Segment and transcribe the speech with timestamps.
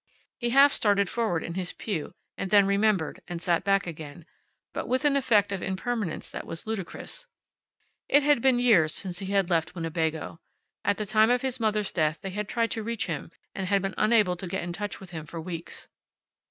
[0.39, 4.25] He half started forward in his pew, and then remembered, and sat back again,
[4.73, 7.27] but with an effect of impermanence that was ludicrous.
[8.09, 10.39] It had been years since he had left Winnebago.
[10.83, 13.83] At the time of his mother's death they had tried to reach him, and had
[13.83, 15.87] been unable to get in touch with him for weeks.